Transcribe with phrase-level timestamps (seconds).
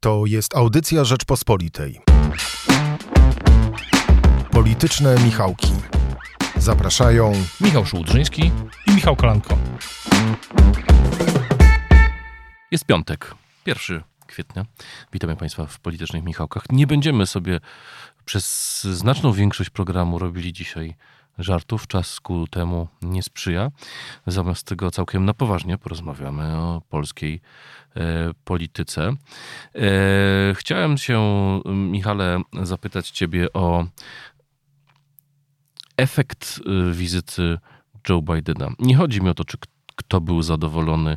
[0.00, 2.00] To jest audycja Rzeczpospolitej.
[4.50, 5.72] Polityczne Michałki.
[6.56, 8.52] Zapraszają Michał Szułdrzyński
[8.86, 9.58] i Michał Kolanko.
[12.70, 13.34] Jest piątek,
[13.66, 14.64] 1 kwietnia.
[15.12, 16.62] Witamy Państwa w Politycznych Michałkach.
[16.70, 17.60] Nie będziemy sobie
[18.24, 20.94] przez znaczną większość programu robili dzisiaj
[21.38, 21.86] żartów.
[21.86, 23.70] Czas ku temu nie sprzyja.
[24.26, 27.40] Zamiast tego całkiem na poważnie porozmawiamy o polskiej
[27.96, 29.12] e, polityce.
[29.74, 31.20] E, chciałem się,
[31.64, 33.84] Michale, zapytać Ciebie o
[35.96, 37.58] efekt e, wizyty
[38.08, 38.70] Joe Bidena.
[38.78, 39.56] Nie chodzi mi o to, czy
[39.96, 41.16] kto był zadowolony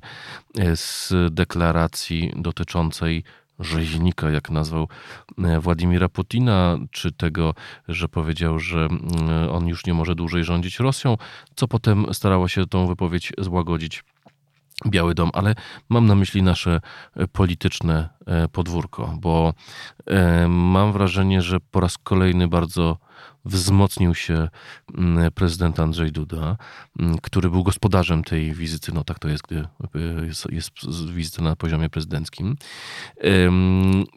[0.58, 3.24] e, z deklaracji dotyczącej
[3.62, 4.88] rzeźnika, jak nazwał
[5.38, 7.54] e, Władimira Putina, czy tego,
[7.88, 8.88] że powiedział, że
[9.52, 11.18] on już nie może dłużej rządzić Rosją,
[11.56, 14.04] co potem starało się tą wypowiedź złagodzić.
[14.88, 15.56] Biały Dom, ale
[15.90, 16.82] mam na myśli nasze
[17.32, 18.10] polityczne
[18.52, 19.54] podwórko, bo
[20.48, 22.98] mam wrażenie, że po raz kolejny bardzo
[23.46, 24.50] wzmocnił się
[24.98, 26.58] mm, prezydent Andrzej Duda,
[27.00, 28.92] mm, który był gospodarzem tej wizyty.
[28.94, 29.68] No tak to jest, gdy
[30.26, 30.72] jest, jest
[31.12, 32.56] wizyta na poziomie prezydenckim.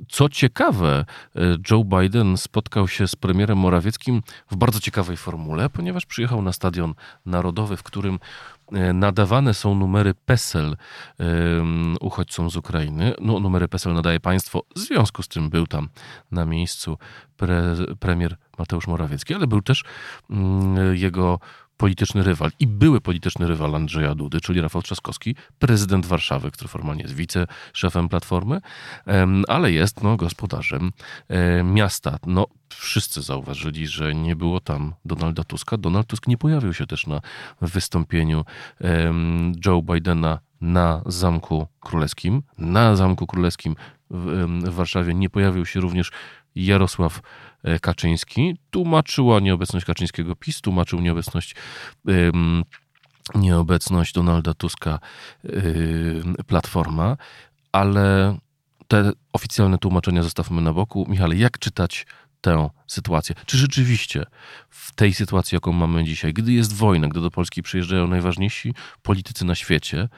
[0.09, 1.05] Co ciekawe,
[1.71, 6.95] Joe Biden spotkał się z premierem Morawieckim w bardzo ciekawej formule, ponieważ przyjechał na stadion
[7.27, 8.19] narodowy, w którym
[8.95, 10.77] nadawane są numery PESEL
[12.01, 13.15] uchodźcom z Ukrainy.
[13.21, 15.89] No, numery PESEL nadaje państwo, w związku z tym był tam
[16.31, 16.99] na miejscu
[17.37, 19.85] pre, premier Mateusz Morawiecki, ale był też
[20.31, 21.39] mm, jego
[21.77, 27.03] polityczny rywal i były polityczny rywal Andrzeja Dudy, czyli Rafał Trzaskowski, prezydent Warszawy, który formalnie
[27.03, 28.61] jest wiceszefem Platformy,
[29.49, 30.93] ale jest no, gospodarzem
[31.65, 32.19] miasta.
[32.27, 35.77] No, wszyscy zauważyli, że nie było tam Donalda Tuska.
[35.77, 37.21] Donald Tusk nie pojawił się też na
[37.61, 38.45] wystąpieniu
[39.67, 42.43] Joe Bidena na Zamku Królewskim.
[42.59, 43.77] Na Zamku Królewskim
[44.11, 46.11] w Warszawie nie pojawił się również
[46.55, 47.21] Jarosław e,
[47.81, 48.57] Kaczyński.
[48.71, 51.55] Tłumaczyła nieobecność Kaczyńskiego PiS, tłumaczył nieobecność
[53.35, 54.99] nieobecność Donalda Tuska
[56.47, 57.17] Platforma,
[57.73, 58.37] ale
[58.89, 61.07] te oficjalne tłumaczenia zostawmy na boku.
[61.09, 62.07] Michale, jak czytać
[62.41, 63.35] tę sytuację?
[63.47, 64.25] Czy rzeczywiście
[64.69, 69.45] w tej sytuacji, jaką mamy dzisiaj, gdy jest wojna, gdy do Polski przyjeżdżają najważniejsi politycy
[69.45, 70.09] na świecie,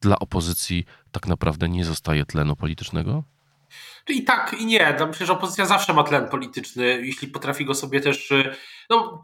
[0.00, 3.24] dla opozycji tak naprawdę nie zostaje tlenu politycznego?
[4.08, 4.96] I tak, i nie.
[5.00, 8.30] No, myślę, że opozycja zawsze ma tlen polityczny, jeśli potrafi go sobie też.
[8.30, 8.56] Y,
[8.90, 9.20] no,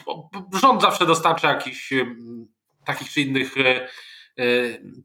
[0.60, 2.16] rząd zawsze dostarcza jakichś y,
[2.84, 3.86] takich czy innych y,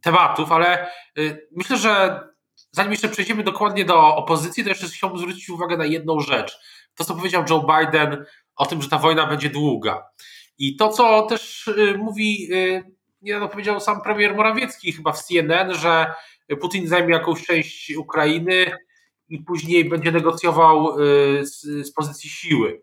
[0.01, 0.91] tematów, ale
[1.51, 2.19] myślę, że
[2.71, 6.59] zanim jeszcze przejdziemy dokładnie do opozycji, to jeszcze chciałbym zwrócić uwagę na jedną rzecz.
[6.95, 8.25] To, co powiedział Joe Biden
[8.55, 10.03] o tym, że ta wojna będzie długa.
[10.57, 12.49] I to, co też mówi,
[13.21, 16.13] niedawno powiedział sam premier Morawiecki chyba w CNN, że
[16.61, 18.77] Putin zajmie jakąś część Ukrainy,
[19.29, 22.81] i później będzie negocjował y, z, z pozycji siły.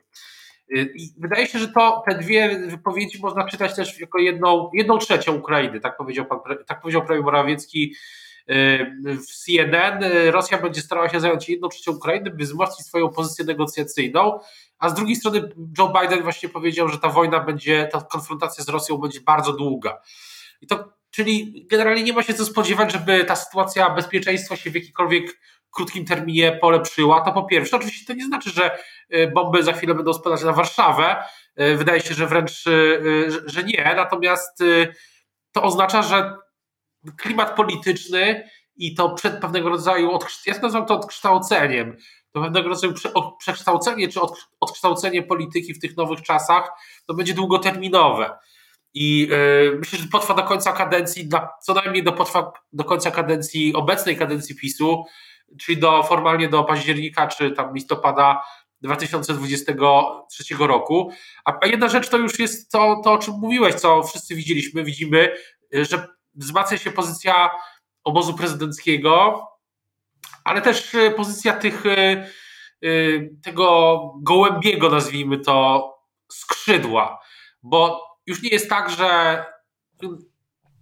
[0.76, 4.98] Y, I wydaje się, że to te dwie wypowiedzi można czytać też jako jedną, jedną
[4.98, 7.94] trzecią Ukrainy, tak powiedział, pan, tak powiedział premier Morawiecki
[8.50, 10.04] y, w CNN.
[10.30, 14.40] Rosja będzie starała się zająć jedną trzecią Ukrainy, by wzmocnić swoją pozycję negocjacyjną,
[14.78, 15.48] a z drugiej strony
[15.78, 20.00] Joe Biden właśnie powiedział, że ta wojna będzie, ta konfrontacja z Rosją będzie bardzo długa.
[20.60, 24.74] I to, czyli generalnie nie ma się co spodziewać, żeby ta sytuacja bezpieczeństwa się w
[24.74, 25.40] jakikolwiek
[25.72, 28.78] krótkim terminie polepszyła, to po pierwsze, oczywiście to nie znaczy, że
[29.14, 31.24] y, bomby za chwilę będą spadać na Warszawę.
[31.60, 33.92] Y, wydaje się, że wręcz, y, że nie.
[33.96, 34.62] Natomiast
[35.52, 36.36] to oznacza, że
[37.16, 41.96] klimat polityczny i to przed pewnego rodzaju, ja nazywam to odkształceniem,
[42.32, 42.94] to pewnego rodzaju
[43.38, 44.20] przekształcenie czy
[44.60, 46.70] odkształcenie polityki w tych nowych czasach,
[47.06, 48.38] to będzie długoterminowe.
[48.94, 49.28] I
[49.78, 51.28] myślę, że potrwa do końca kadencji,
[51.62, 55.04] co najmniej do, potrwa do końca kadencji, obecnej kadencji PiSu,
[55.60, 58.42] czyli do, formalnie do października czy tam listopada
[58.80, 61.12] 2023 roku.
[61.44, 65.36] A jedna rzecz to już jest to, to, o czym mówiłeś, co wszyscy widzieliśmy, widzimy,
[65.72, 67.50] że wzmacnia się pozycja
[68.04, 69.46] obozu prezydenckiego,
[70.44, 72.26] ale też pozycja tych, y,
[72.84, 75.88] y, tego gołębiego, nazwijmy to,
[76.32, 77.20] skrzydła,
[77.62, 79.44] bo już nie jest tak, że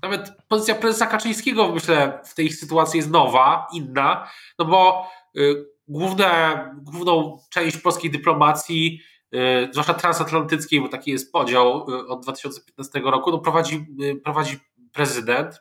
[0.03, 6.61] nawet pozycja prezesa Kaczyńskiego, myślę, w tej sytuacji jest nowa, inna, no bo y, główne,
[6.83, 9.01] główną część polskiej dyplomacji,
[9.35, 14.59] y, zwłaszcza transatlantyckiej, bo taki jest podział y, od 2015 roku, no prowadzi, y, prowadzi
[14.93, 15.61] prezydent.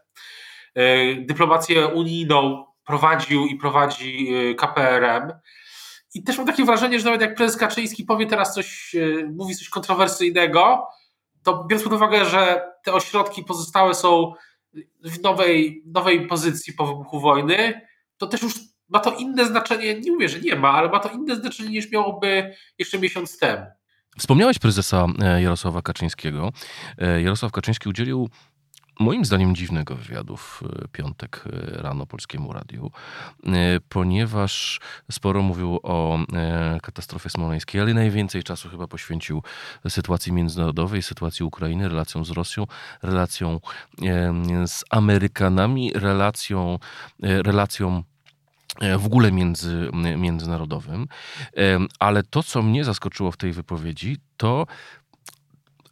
[0.78, 5.32] Y, dyplomację unijną prowadził i prowadzi y, KPRM.
[6.14, 8.96] I też mam takie wrażenie, że nawet jak prezes Kaczyński powie teraz coś,
[9.34, 10.88] mówi coś kontrowersyjnego,
[11.44, 14.34] to biorąc pod uwagę, że te ośrodki pozostałe są
[15.04, 17.82] w nowej, nowej pozycji po wybuchu wojny,
[18.18, 18.54] to też już
[18.90, 21.92] ma to inne znaczenie, nie mówię, że nie ma, ale ma to inne znaczenie niż
[21.92, 23.66] miałoby jeszcze miesiąc temu.
[24.18, 26.52] Wspomniałeś prezesa e, Jarosława Kaczyńskiego.
[26.98, 28.30] E, Jarosław Kaczyński udzielił
[29.00, 32.92] moim zdaniem dziwnego wywiadu w e, piątek rano Polskiemu Radiu,
[33.90, 34.80] ponieważ
[35.12, 36.20] sporo mówił o
[36.82, 39.44] katastrofie smoleńskiej, ale najwięcej czasu chyba poświęcił
[39.90, 42.68] sytuacji międzynarodowej, sytuacji Ukrainy, relacją z Rosją,
[43.02, 43.60] relacją
[44.66, 45.92] z Amerykanami,
[47.44, 48.04] relacją
[48.80, 51.08] E, w ogóle między, międzynarodowym.
[51.58, 54.68] E, ale to, co mnie zaskoczyło w tej wypowiedzi, to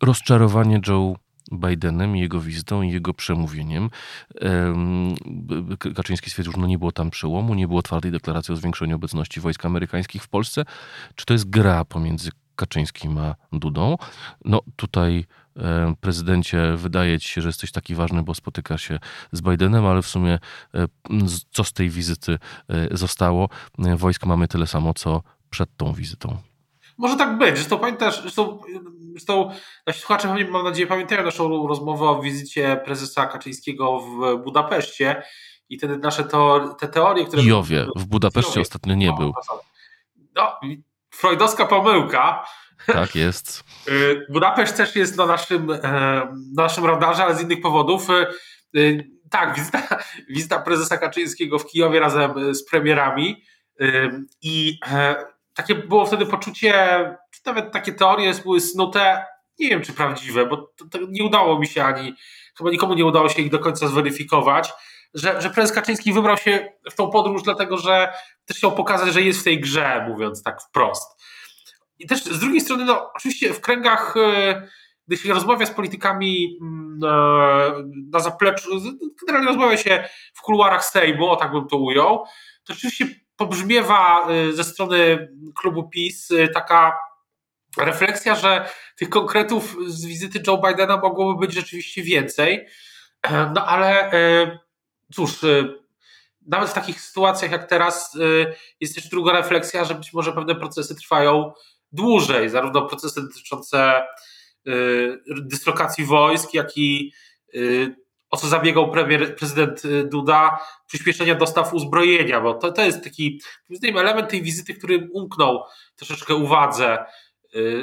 [0.01, 1.15] rozczarowanie Joe
[1.53, 3.89] Bidenem, jego wizytą i jego przemówieniem.
[5.95, 9.39] Kaczyński stwierdził, że no nie było tam przełomu, nie było twardej deklaracji o zwiększeniu obecności
[9.39, 10.65] wojsk amerykańskich w Polsce.
[11.15, 13.97] Czy to jest gra pomiędzy Kaczyńskim a Dudą?
[14.45, 15.25] No tutaj
[16.01, 18.99] prezydencie, wydaje ci się, że jesteś taki ważny, bo spotyka się
[19.31, 20.39] z Bidenem, ale w sumie
[21.51, 22.39] co z tej wizyty
[22.69, 23.49] e, zostało?
[23.77, 26.37] Wojsk mamy tyle samo, co przed tą wizytą.
[26.97, 27.55] Może tak być.
[27.55, 28.59] Zresztą pamiętasz, zresztą,
[29.17, 29.51] zresztą
[29.87, 35.23] nasi słuchacze, mam nadzieję, pamiętają naszą rozmowę o wizycie prezesa Kaczyńskiego w Budapeszcie
[35.69, 36.23] i te nasze
[36.79, 37.43] te teorie, które...
[37.43, 39.33] Jowie, w Budapeszcie ostatnio nie był.
[40.35, 40.59] No,
[41.09, 42.45] freudowska pomyłka,
[42.85, 43.63] tak jest.
[43.87, 48.09] Y, Budapeszt też jest na naszym, e, na naszym radarze, ale z innych powodów.
[48.09, 48.27] Y,
[48.79, 49.99] y, tak, wizyta,
[50.29, 53.43] wizyta prezesa Kaczyńskiego w Kijowie razem z premierami
[54.41, 55.15] i e,
[55.57, 56.73] takie było wtedy poczucie,
[57.31, 59.25] czy nawet takie teorie były snute,
[59.59, 62.15] nie wiem czy prawdziwe, bo to, to nie udało mi się ani,
[62.57, 64.73] chyba nikomu nie udało się ich do końca zweryfikować,
[65.13, 68.13] że, że prezes Kaczyński wybrał się w tą podróż dlatego, że
[68.45, 71.23] też chciał pokazać, że jest w tej grze, mówiąc tak wprost.
[71.99, 74.67] I też z drugiej strony, no oczywiście w kręgach, e,
[75.07, 77.57] gdy się rozmawia z politykami mm, na,
[78.11, 78.69] na zapleczu,
[79.27, 82.25] generalnie rozmawia się w kuluarach Sejmu, o tak bym to ujął,
[82.63, 83.07] to oczywiście
[83.37, 86.97] pobrzmiewa e, ze strony klubu PiS e, taka
[87.77, 92.67] refleksja, że tych konkretów z wizyty Joe Bidena mogłoby być rzeczywiście więcej.
[93.55, 94.11] No ale
[95.13, 95.31] cóż,
[96.47, 98.17] nawet w takich sytuacjach jak teraz
[98.79, 101.53] jest też druga refleksja, że być może pewne procesy trwają
[101.91, 104.03] dłużej, zarówno procesy dotyczące
[104.67, 107.13] y, dyslokacji wojsk, jak i
[107.55, 107.95] y,
[108.29, 113.41] o co zabiegał premier, prezydent y, Duda, przyspieszenia dostaw uzbrojenia, bo to, to jest taki
[113.95, 115.63] element tej wizyty, który umknął
[115.95, 117.05] troszeczkę uwadze,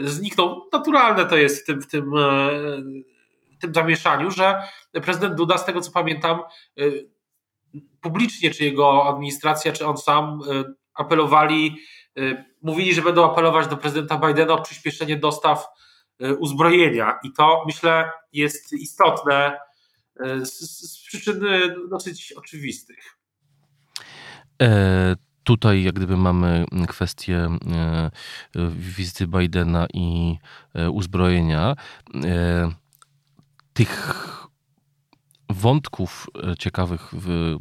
[0.02, 0.69] zniknął.
[0.73, 2.11] Naturalne to jest w tym, w tym,
[3.58, 4.62] w tym zamieszaniu, że
[4.93, 6.41] prezydent Duda, z tego co pamiętam,
[8.00, 10.40] publicznie, czy jego administracja, czy on sam
[10.94, 11.76] apelowali
[12.19, 15.67] Y, mówili, że będą apelować do prezydenta Bidena o przyspieszenie dostaw
[16.23, 17.19] y, uzbrojenia.
[17.23, 19.58] I to myślę jest istotne y,
[20.43, 20.61] z,
[20.93, 21.40] z przyczyn
[21.90, 23.19] dosyć oczywistych.
[24.62, 28.11] E, tutaj jak gdyby mamy kwestię e,
[28.70, 30.38] wizyty Bidena i
[30.75, 31.76] e, uzbrojenia.
[32.25, 32.70] E,
[33.72, 34.44] tych
[35.50, 37.56] wątków e, ciekawych w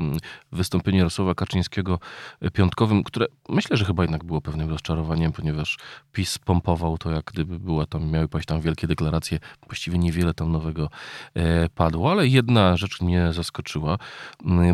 [0.51, 2.00] wystąpieniu Jarosława Kaczyńskiego
[2.41, 5.77] e, piątkowym, które myślę, że chyba jednak było pewnym rozczarowaniem, ponieważ
[6.12, 10.51] PiS pompował to, jak gdyby była tam, miały paść tam wielkie deklaracje, właściwie niewiele tam
[10.51, 10.89] nowego
[11.33, 13.97] e, padło, ale jedna rzecz mnie zaskoczyła.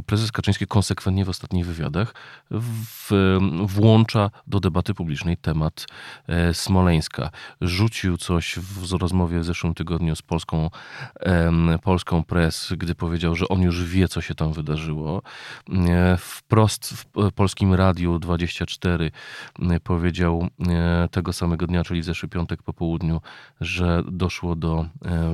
[0.06, 2.14] Prezes Kaczyński konsekwentnie w ostatnich wywiadach
[2.52, 5.86] w, włącza do debaty publicznej temat
[6.54, 7.30] Smoleńska.
[7.62, 10.70] Rzucił coś w rozmowie w zeszłym tygodniu z polską,
[11.84, 15.22] polską press, gdy powiedział, że on już wie, co się tam wydarzyło.
[15.70, 19.12] E, wprost w polskim Radiu 24
[19.62, 23.22] e, powiedział e, tego samego dnia, czyli zeszły piątek po południu,
[23.62, 24.86] że doszło do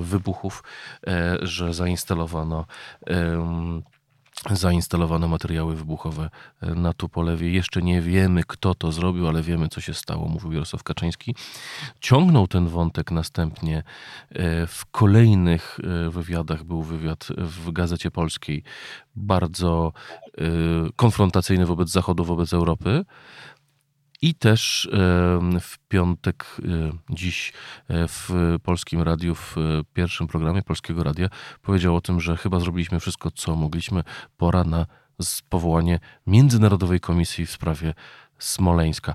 [0.01, 0.63] wybuchów,
[1.41, 2.65] że zainstalowano
[4.51, 6.29] zainstalowane materiały wybuchowe
[6.61, 7.51] e, na Tupolewie.
[7.51, 11.35] Jeszcze nie wiemy, kto to zrobił, ale wiemy, co się stało, mówił Jarosław Kaczyński.
[11.99, 16.63] Ciągnął ten wątek następnie e, w kolejnych e, wywiadach.
[16.63, 18.63] Był wywiad w Gazecie Polskiej,
[19.15, 19.93] bardzo
[20.95, 23.05] konfrontacyjny wobec Zachodu, wobec Europy.
[24.21, 24.89] I też
[25.61, 26.45] w piątek,
[27.09, 27.53] dziś
[27.87, 28.29] e, w
[28.63, 29.55] Polskim Radiu, w
[29.93, 31.29] pierwszym programie Polskiego Radia,
[31.61, 34.03] powiedział o tym, że chyba zrobiliśmy wszystko, co mogliśmy.
[34.37, 34.85] Pora na
[35.49, 37.93] powołanie Międzynarodowej Komisji w sprawie
[38.39, 39.13] Smoleńska.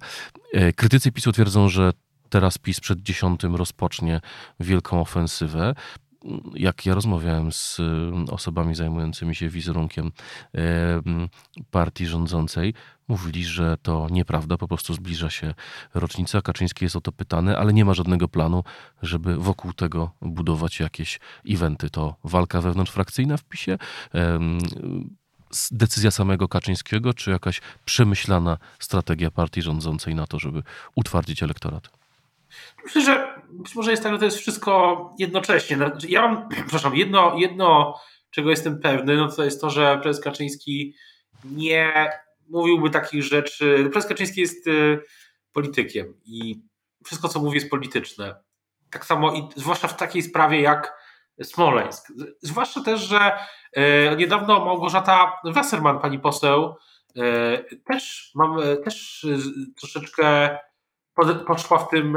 [0.53, 1.93] E, krytycy PiSu twierdzą, że
[2.29, 4.21] teraz PiS przed dziesiątym rozpocznie
[4.61, 5.75] wielką ofensywę
[6.55, 7.81] jak ja rozmawiałem z
[8.31, 10.13] osobami zajmującymi się wizerunkiem
[11.71, 12.75] partii rządzącej,
[13.09, 15.55] mówili, że to nieprawda, po prostu zbliża się
[15.95, 16.43] rocznica.
[16.43, 18.65] Kaczyński jest o to pytany, ale nie ma żadnego planu,
[19.03, 21.91] żeby wokół tego budować jakieś eventy.
[21.91, 23.79] To walka wewnątrzfrakcyjna w PiSie,
[25.71, 30.63] decyzja samego Kaczyńskiego, czy jakaś przemyślana strategia partii rządzącej na to, żeby
[30.95, 31.91] utwardzić elektorat?
[32.85, 35.77] Myślę, że być może jest tak, że to jest wszystko jednocześnie.
[35.77, 37.95] Znaczy, ja mam, przepraszam, jedno, jedno
[38.31, 40.95] czego jestem pewny, no to jest to, że prezes Kaczyński
[41.45, 42.11] nie
[42.49, 43.89] mówiłby takich rzeczy.
[43.93, 45.01] Prezes Kaczyński jest y,
[45.53, 46.63] politykiem i
[47.05, 48.35] wszystko, co mówi, jest polityczne.
[48.91, 51.01] Tak samo i zwłaszcza w takiej sprawie jak
[51.43, 52.13] Smoleńsk.
[52.43, 53.33] Zwłaszcza też, że
[54.13, 56.75] y, niedawno Małgorzata Wasserman, pani poseł,
[57.17, 59.27] y, też mam też
[59.79, 60.59] troszeczkę
[61.47, 62.17] poszła w tym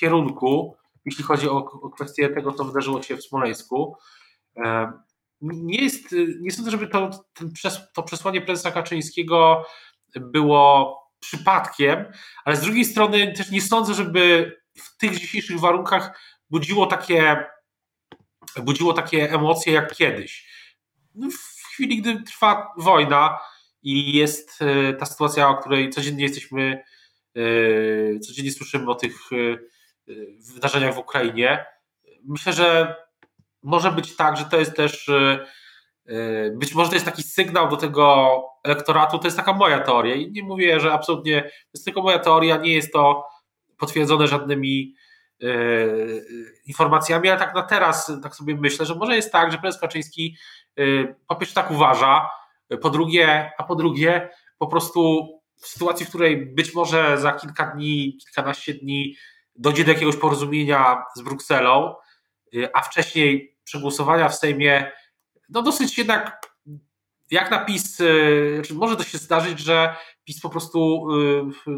[0.00, 3.96] kierunku, jeśli chodzi o, o kwestię tego, co wydarzyło się w Smoleńsku.
[5.40, 7.10] Nie, jest, nie sądzę, żeby to,
[7.94, 9.64] to przesłanie prezesa Kaczyńskiego
[10.16, 12.04] było przypadkiem,
[12.44, 16.20] ale z drugiej strony też nie sądzę, żeby w tych dzisiejszych warunkach
[16.50, 17.44] budziło takie,
[18.56, 20.48] budziło takie emocje jak kiedyś.
[21.14, 23.38] No, w chwili, gdy trwa wojna
[23.82, 26.84] i jest e, ta sytuacja, o której codziennie jesteśmy, e,
[28.20, 29.58] codziennie słyszymy o tych e,
[30.54, 31.66] wydarzeniach w Ukrainie,
[32.24, 32.96] myślę, że
[33.62, 35.10] może być tak, że to jest też
[36.52, 38.28] być może to jest taki sygnał do tego
[38.64, 40.14] elektoratu, to jest taka moja teoria.
[40.14, 43.28] I nie mówię, że absolutnie, to jest tylko moja teoria, nie jest to
[43.78, 44.94] potwierdzone żadnymi
[46.66, 50.36] informacjami, ale tak na teraz tak sobie myślę, że może jest tak, że prezes Kaczyński
[51.26, 52.30] po pierwsze tak uważa,
[52.82, 55.28] po drugie, a po drugie po prostu
[55.60, 59.16] w sytuacji, w której być może za kilka dni, kilkanaście dni
[59.56, 61.94] dojdzie do jakiegoś porozumienia z Brukselą,
[62.54, 64.92] Y, a wcześniej przegłosowania w Sejmie,
[65.48, 66.40] no dosyć jednak
[67.30, 71.70] jak na PiS, y, znaczy może to się zdarzyć, że PiS po prostu y,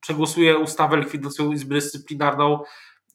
[0.00, 2.62] przegłosuje ustawę likwidującą Izbę Dyscyplinarną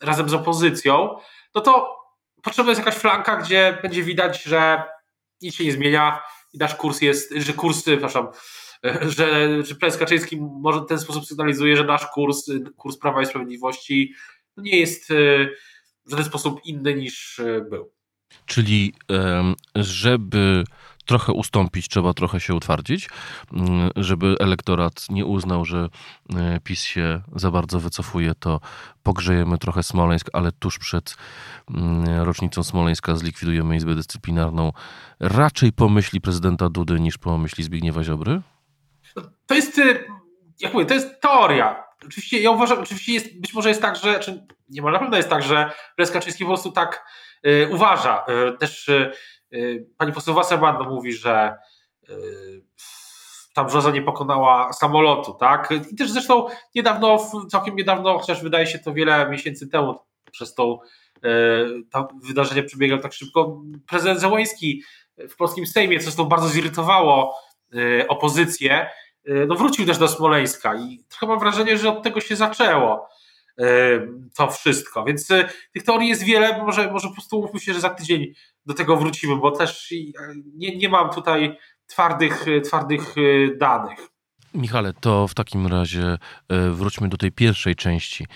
[0.01, 1.17] razem z opozycją,
[1.55, 1.97] no to
[2.43, 4.83] potrzebna jest jakaś flanka, gdzie będzie widać, że
[5.41, 6.21] nic się nie zmienia
[6.53, 8.27] i nasz kurs jest, że kurs, przepraszam,
[9.17, 13.25] że, że prezes Kaczyński może w ten sposób sygnalizuje, że nasz kurs, kurs Prawa i
[13.25, 14.13] Sprawiedliwości
[14.57, 15.09] nie jest
[16.05, 17.91] w żaden sposób inny niż e, był.
[18.45, 18.93] Czyli,
[19.75, 20.63] żeby
[21.05, 23.09] trochę ustąpić, trzeba trochę się utwardzić,
[23.53, 25.89] mm, żeby elektorat nie uznał, że
[26.35, 28.59] e, PiS się za bardzo wycofuje, to
[29.03, 31.15] pogrzejemy trochę Smoleńsk, ale tuż przed
[31.69, 34.71] mm, rocznicą Smoleńska zlikwidujemy Izbę Dyscyplinarną.
[35.19, 38.41] Raczej pomyśli prezydenta Dudy niż pomyśli Zbigniewa Ziobry?
[39.47, 39.83] To jest, e,
[40.59, 41.83] jak mówię, to jest teoria.
[42.05, 45.17] Oczywiście ja uważam, oczywiście jest, być może jest tak, że, czy nie ma na pewno
[45.17, 47.05] jest tak, że prezes Kaczyński po prostu tak
[47.47, 48.25] y, uważa.
[48.53, 49.11] Y, też y,
[49.97, 51.57] pani poseł Wasserman mówi, że
[53.53, 55.69] tam brzoza nie pokonała samolotu, tak?
[55.91, 57.19] I też zresztą niedawno,
[57.51, 59.99] całkiem niedawno, chociaż wydaje się to wiele miesięcy temu,
[60.31, 60.79] przez to
[62.23, 64.83] wydarzenie przebiegało tak szybko, prezydent Zełański
[65.17, 67.35] w polskim Sejmie, co zresztą bardzo zirytowało
[68.07, 68.89] opozycję,
[69.47, 73.09] no wrócił też do Smoleńska i trochę mam wrażenie, że od tego się zaczęło
[73.57, 73.65] e,
[74.37, 75.03] to wszystko.
[75.03, 78.33] Więc e, tych teorii jest wiele, może, może po prostu mówmy się, że za tydzień
[78.65, 79.93] do tego wrócimy, bo też
[80.55, 83.15] nie, nie mam tutaj twardych, twardych
[83.57, 83.99] danych.
[84.53, 86.17] Michale, to w takim razie
[86.71, 88.27] wróćmy do tej pierwszej części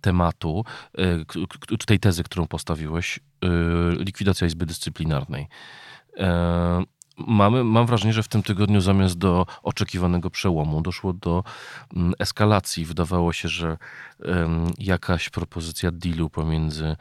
[0.00, 0.64] tematu,
[1.86, 3.20] tej tezy, którą postawiłeś,
[3.98, 5.48] likwidacja Izby Dyscyplinarnej
[7.18, 11.44] mamy, mam wrażenie, że w tym tygodniu zamiast do oczekiwanego przełomu doszło do
[11.96, 12.84] mm, eskalacji.
[12.84, 13.78] Wydawało się, że
[14.78, 16.96] jakaś propozycja dealu pomiędzy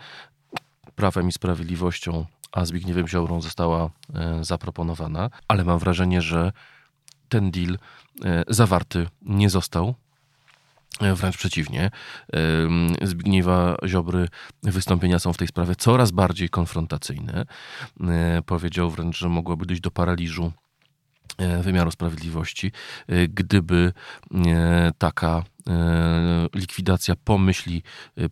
[0.96, 6.52] Prawem i Sprawiedliwością a Zbigniewem Ziobrą została e, zaproponowana, ale mam wrażenie, że
[7.30, 7.78] ten deal
[8.26, 9.96] e, zawarty nie został.
[11.02, 11.92] E, wręcz przeciwnie.
[13.02, 14.28] Zbigniewa Ziobry
[14.64, 17.46] wystąpienia są w tej sprawie coraz bardziej konfrontacyjne.
[18.02, 20.52] E, powiedział wręcz, że mogłoby dojść do paraliżu
[21.38, 22.72] e, wymiaru sprawiedliwości,
[23.30, 23.94] gdyby
[24.98, 25.44] taka
[26.56, 27.84] likwidacja pomyśli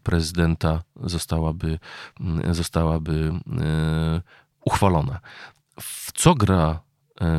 [0.03, 1.79] prezydenta zostałaby,
[2.51, 3.33] zostałaby
[4.65, 5.19] uchwalona.
[5.81, 6.88] W co gra E,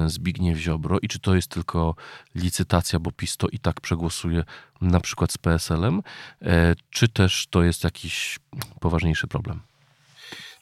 [0.06, 1.94] Zbigniew Ziobro i czy to jest tylko
[2.34, 4.44] licytacja, bo PiS to i tak przegłosuje
[4.80, 6.02] na przykład z PSL-em,
[6.42, 8.38] e, czy też to jest jakiś
[8.80, 9.60] poważniejszy problem?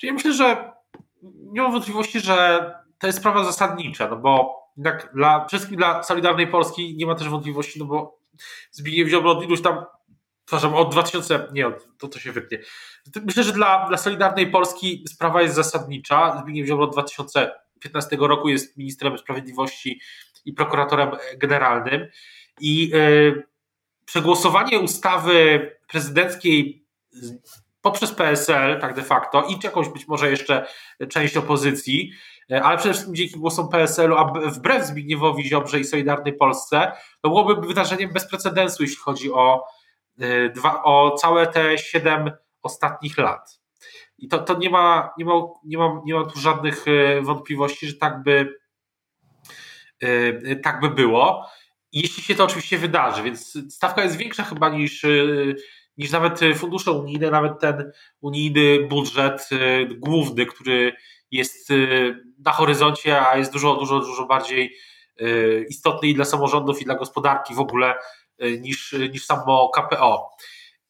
[0.02, 0.72] Ja myślę, że
[1.22, 6.46] nie mam wątpliwości, że to jest sprawa zasadnicza, no bo jednak dla, wszystkim dla Solidarnej
[6.46, 8.18] Polski nie ma też wątpliwości, no bo
[8.70, 9.84] Zbigniew Ziobro od iluś tam
[10.44, 12.58] przepraszam, od 2000, nie, to to się wytnie.
[13.24, 16.40] Myślę, że dla, dla Solidarnej Polski sprawa jest zasadnicza.
[16.42, 20.00] Zbigniew Ziobro od 2000 2015 roku jest ministrem sprawiedliwości
[20.44, 22.06] i prokuratorem generalnym.
[22.60, 22.98] I e,
[24.04, 26.86] przegłosowanie ustawy prezydenckiej
[27.80, 30.66] poprzez PSL, tak de facto, i jakąś być może jeszcze
[31.08, 32.12] część opozycji,
[32.62, 37.66] ale przede wszystkim dzięki głosom PSL-u, a wbrew Zbigniewowi Ziobrze i Solidarnej Polsce, to byłoby
[37.66, 39.64] wydarzeniem bez precedensu, jeśli chodzi o,
[40.54, 42.30] dwa, o całe te siedem
[42.62, 43.57] ostatnich lat.
[44.18, 45.32] I to, to nie, ma, nie, ma,
[45.64, 46.84] nie, ma, nie ma tu żadnych
[47.22, 48.58] wątpliwości, że tak by,
[50.62, 51.48] tak by było
[51.92, 55.06] jeśli się to oczywiście wydarzy, więc stawka jest większa chyba niż,
[55.96, 59.48] niż nawet fundusze unijne, nawet ten unijny budżet
[59.96, 60.92] główny, który
[61.30, 61.68] jest
[62.38, 64.76] na horyzoncie, a jest dużo, dużo, dużo bardziej
[65.68, 67.94] istotny i dla samorządów, i dla gospodarki w ogóle
[68.60, 70.30] niż, niż samo KPO.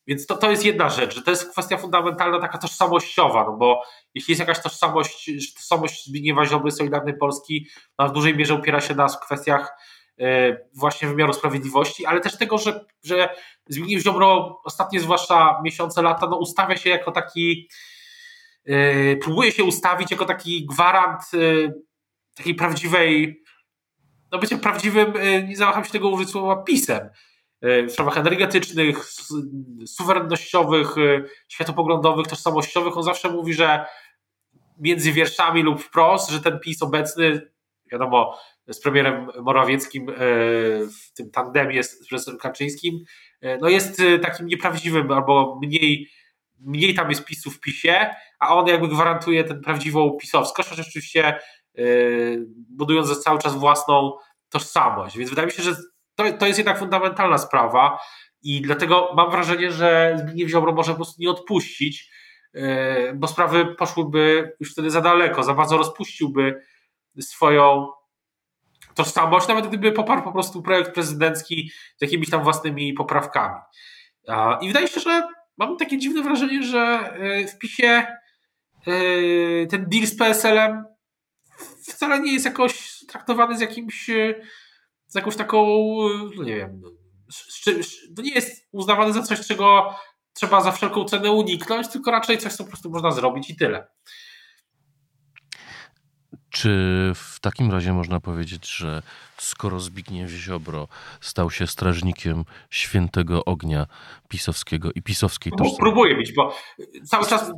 [0.09, 3.83] Więc to, to jest jedna rzecz, że to jest kwestia fundamentalna, taka tożsamościowa, no bo
[4.15, 7.67] jeśli jest jakaś tożsamość, tożsamość Zbigniewa Ziobry, Solidarnej Polski,
[7.99, 9.77] ona w dużej mierze opiera się na kwestiach
[10.21, 13.29] E, właśnie wymiaru sprawiedliwości, ale też tego, że, że
[13.69, 17.69] Zbigniew Ziobro ostatnie zwłaszcza miesiące, lata no ustawia się jako taki
[18.67, 21.73] e, próbuje się ustawić jako taki gwarant e,
[22.35, 23.43] takiej prawdziwej
[24.33, 25.13] no bycie prawdziwym,
[25.49, 27.09] nie zawaham się tego użyć słowa pisem
[27.63, 29.05] w sprawach energetycznych,
[29.87, 30.95] suwerennościowych,
[31.49, 32.97] światopoglądowych, tożsamościowych.
[32.97, 33.85] On zawsze mówi, że
[34.81, 37.51] między wierszami lub wprost, że ten PiS obecny,
[37.93, 38.39] wiadomo,
[38.69, 40.15] z premierem Morawieckim e,
[40.87, 43.05] w tym tandemie z prezydentem Kaczyńskim,
[43.41, 46.09] e, no jest e, takim nieprawdziwym albo mniej,
[46.61, 51.39] mniej tam jest PiSu w PiSie, a on jakby gwarantuje tę prawdziwą pisowskość, chociaż oczywiście
[52.71, 54.13] budując cały czas własną
[54.49, 55.19] tożsamość.
[55.19, 55.77] Więc wydaje mi się, że
[56.19, 58.01] to, to jest jednak fundamentalna sprawa
[58.43, 62.11] i dlatego mam wrażenie, że Zbigniew Ziobro może po prostu nie odpuścić,
[63.15, 66.63] bo sprawy poszłyby już wtedy za daleko, za bardzo rozpuściłby
[67.21, 67.89] swoją
[68.95, 73.61] tożsamość, nawet gdyby poparł po prostu projekt prezydencki z jakimiś tam własnymi poprawkami.
[74.61, 78.07] I wydaje się, że mam takie dziwne wrażenie, że e, w PiSie
[78.87, 80.85] e, ten deal z PSL-em
[81.83, 84.35] wcale nie jest jakoś traktowany z jakimś e,
[85.09, 85.67] z jakąś taką,
[86.37, 86.83] no nie wiem,
[88.17, 89.95] to nie jest uznawany za coś, czego
[90.33, 93.89] trzeba za wszelką cenę uniknąć, tylko raczej coś, co po prostu można zrobić i tyle.
[96.51, 96.69] Czy
[97.15, 99.03] w takim razie można powiedzieć, że
[99.39, 100.89] skoro Zbigniew Ziobro
[101.21, 103.87] stał się strażnikiem świętego ognia
[104.29, 105.79] pisowskiego i pisowskiej tożsamości?
[105.81, 106.55] Próbuję być, bo
[107.05, 107.53] cały czas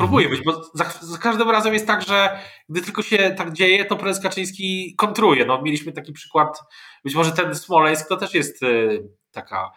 [0.00, 3.84] próbuję być, bo za, za, każdym razem jest tak, że gdy tylko się tak dzieje,
[3.84, 5.46] to prezes Kaczyński kontruje.
[5.46, 6.60] No, mieliśmy taki przykład,
[7.04, 9.70] być może ten Smoleńsk to też jest y, taka,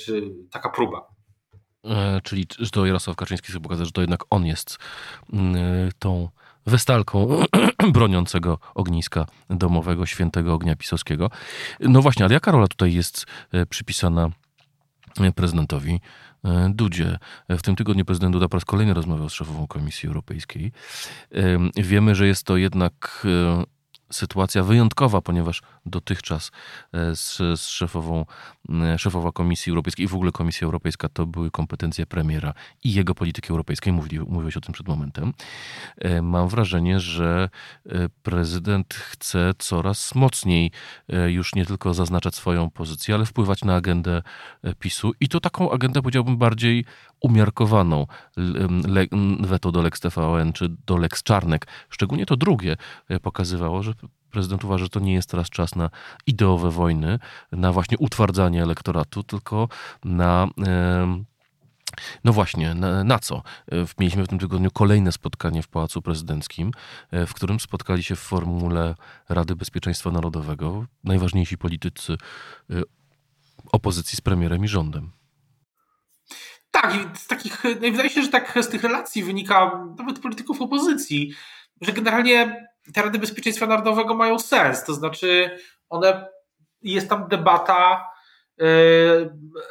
[0.00, 1.06] czy taka próba.
[1.84, 4.78] E, czyli że to Jarosław Kaczyński sobie pokazał, że to jednak on jest
[5.32, 5.36] y,
[5.98, 6.28] tą
[6.66, 7.28] westalką
[7.92, 11.30] broniącego ogniska domowego, świętego ognia pisowskiego.
[11.80, 14.30] No właśnie, ale jaka rola tutaj jest e, przypisana
[15.34, 16.00] prezydentowi
[16.44, 17.18] e, Dudzie.
[17.48, 20.72] W tym tygodniu prezydent Duda po raz kolejny rozmawiał z szefową Komisji Europejskiej.
[21.76, 23.26] Wiemy, że jest to jednak
[24.10, 26.50] sytuacja wyjątkowa, ponieważ dotychczas
[26.92, 28.24] e, z, z szefową,
[28.70, 33.14] e, szefowa Komisji Europejskiej i w ogóle Komisja Europejska to były kompetencje premiera i jego
[33.14, 33.92] polityki europejskiej.
[33.92, 35.32] Mówili, mówiłeś o tym przed momentem.
[35.98, 37.48] E, mam wrażenie, że
[38.22, 40.70] prezydent chce coraz mocniej
[41.26, 44.22] już nie tylko zaznaczać swoją pozycję, ale wpływać na agendę
[44.78, 46.84] PiSu i to taką agendę powiedziałbym bardziej
[47.20, 48.06] umiarkowaną.
[48.86, 49.06] Le,
[49.40, 51.66] weto do Lex TVN czy do Lex Czarnek.
[51.90, 52.76] Szczególnie to drugie
[53.22, 53.94] pokazywało, że
[54.30, 55.90] prezydent uważa, że to nie jest teraz czas na
[56.26, 57.18] ideowe wojny,
[57.52, 59.68] na właśnie utwardzanie elektoratu, tylko
[60.04, 60.48] na.
[62.24, 63.42] No właśnie, na, na, co?
[63.98, 66.70] Mieliśmy w tym tygodniu kolejne spotkanie w Pałacu Prezydenckim,
[67.12, 68.94] w którym spotkali się w formule
[69.28, 72.16] Rady Bezpieczeństwa Narodowego najważniejsi politycy
[72.70, 72.82] y,
[73.72, 75.10] opozycji z premierem i rządem.
[76.70, 80.62] Tak, i z takich, no wydaje się, że tak z tych relacji wynika nawet polityków
[80.62, 81.32] opozycji,
[81.80, 86.28] że generalnie te Rady Bezpieczeństwa Narodowego mają sens, to znaczy one,
[86.82, 88.10] jest tam debata
[88.58, 88.66] yy,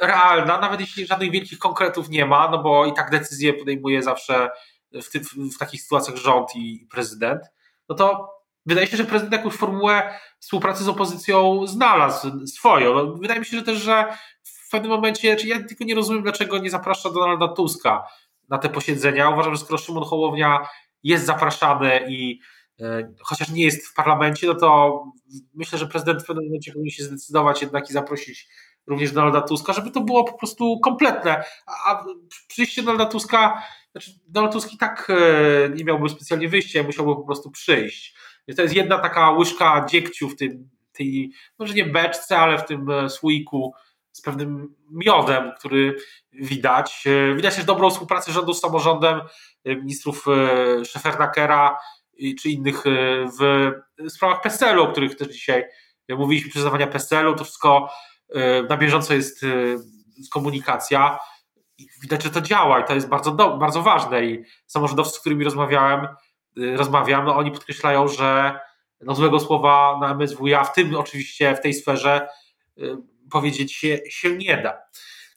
[0.01, 4.49] realna, nawet jeśli żadnych wielkich konkretów nie ma, no bo i tak decyzje podejmuje zawsze
[4.91, 5.19] w, ty,
[5.55, 7.41] w takich sytuacjach rząd i, prezydent,
[7.89, 12.93] no to wydaje się, że prezydent jakąś formułę współpracy z opozycją znalazł swoją.
[12.93, 16.23] No, wydaje mi się, że też, że w pewnym momencie, czy ja tylko nie rozumiem,
[16.23, 18.07] dlaczego nie zaprasza Donalda Tuska
[18.49, 19.29] na te posiedzenia.
[19.29, 20.67] Uważam, że skoro Szymon Hołownia
[21.03, 22.54] jest zapraszany i E,
[23.19, 25.03] chociaż nie jest w parlamencie, no to
[25.53, 28.47] myślę, że prezydent w pewnym momencie powinien się zdecydować jednak i zaprosić
[28.87, 31.43] również Donalda Tuska, żeby to było po prostu kompletne.
[31.85, 32.05] A
[32.47, 37.23] przyjście Donalda Tuska, znaczy Donald Tusk i tak e, nie miałby specjalnie wyjścia, musiałby po
[37.23, 38.15] prostu przyjść.
[38.55, 42.89] To jest jedna taka łyżka dziegciu w tym, tej, może nie beczce, ale w tym
[42.89, 43.73] e, słoiku
[44.11, 45.95] z pewnym miodem, który
[46.33, 47.03] widać.
[47.35, 49.21] Widać też dobrą współpracę rządu z samorządem,
[49.65, 50.25] ministrów
[50.85, 51.77] Szefernakera,
[52.41, 52.83] czy innych
[53.39, 53.71] w
[54.09, 55.63] sprawach PESEL-u, o których też dzisiaj
[56.09, 57.89] mówiliśmy, przyznawania PESEL-u, to wszystko
[58.69, 59.41] na bieżąco jest
[60.33, 61.19] komunikacja.
[62.01, 66.07] Widać, że to działa i to jest bardzo, bardzo ważne i samorządowcy, z którymi rozmawiałem,
[66.75, 68.59] rozmawiam, no oni podkreślają, że
[69.01, 72.27] no złego słowa na MSWiA, w tym oczywiście w tej sferze
[73.31, 74.77] powiedzieć się, się nie da.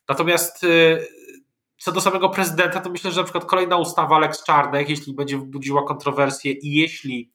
[0.08, 0.66] Natomiast
[1.78, 5.38] co do samego prezydenta, to myślę, że na przykład kolejna ustawa Lex Czarnek, jeśli będzie
[5.38, 7.32] budziła kontrowersję i jeśli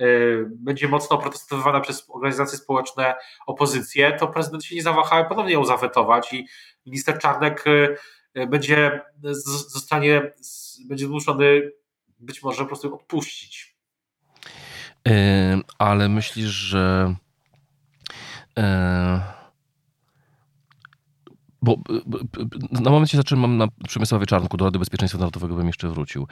[0.00, 3.14] y, będzie mocno protestowana przez organizacje społeczne
[3.46, 6.46] opozycję, to prezydent się nie zawaha ponownie ją zawetować i
[6.86, 7.96] minister Czarnek y,
[8.46, 9.00] będzie
[9.68, 10.32] zostanie,
[10.88, 11.72] będzie zmuszony
[12.18, 13.76] być może po prostu odpuścić.
[15.78, 17.14] Ale myślisz, że
[21.66, 21.76] bo
[22.72, 26.26] na momencie zaczynam na Przemysławie Czarnku, do Rady Bezpieczeństwa Narodowego bym jeszcze wrócił.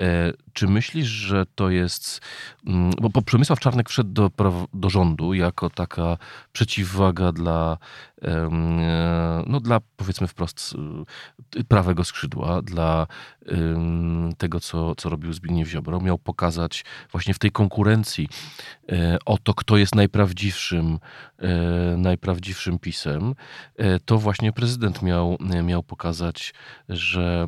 [0.00, 2.20] E, czy myślisz, że to jest...
[2.66, 4.30] Mm, bo, bo Przemysław Czarnek wszedł do,
[4.74, 6.18] do rządu jako taka
[6.52, 7.78] przeciwwaga dla
[9.46, 10.74] no dla powiedzmy wprost
[11.56, 13.06] y, prawego skrzydła, dla
[14.38, 16.00] tego, co, co robił Zbigniew Ziobro.
[16.00, 18.28] Miał pokazać właśnie w tej konkurencji
[18.92, 20.98] e, o to, kto jest najprawdziwszym,
[21.38, 21.48] e,
[21.96, 23.34] najprawdziwszym pisem,
[23.76, 26.54] e, to właśnie prezydent miał, miał pokazać,
[26.88, 27.46] że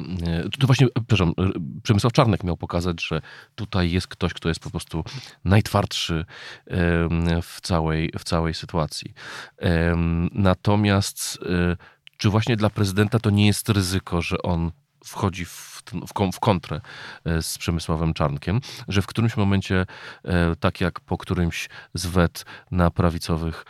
[0.58, 1.34] to właśnie, przepraszam,
[1.82, 3.20] Przemysław Czarnek miał pokazać, że
[3.54, 5.04] tutaj jest ktoś, kto jest po prostu
[5.44, 6.24] najtwardszy
[7.42, 9.14] w całej, w całej sytuacji.
[10.60, 11.76] Natomiast y,
[12.16, 14.72] czy właśnie dla prezydenta to nie jest ryzyko, że on
[15.04, 15.82] wchodzi w,
[16.32, 16.80] w, kontrę
[17.26, 19.86] y, z Przemysławem Czarnkiem, że w którymś momencie,
[20.24, 23.64] y, tak jak po którymś z wet na prawicowych,